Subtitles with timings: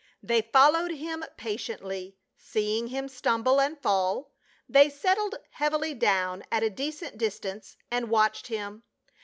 [0.23, 4.31] They followed him patiently; seeing him stumble and fall,
[4.67, 8.81] they settled heavily down at a decent distance and watched him.